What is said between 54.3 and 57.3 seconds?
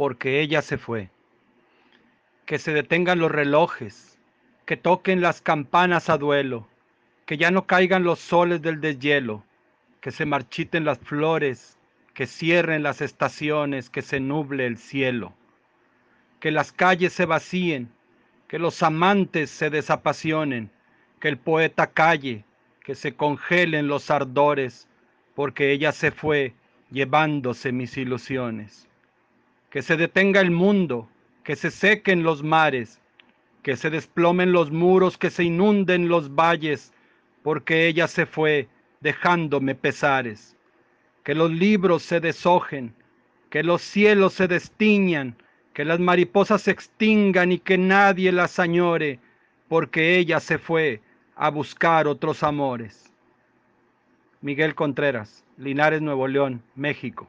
Miguel Contreras, Linares, Nuevo León, México.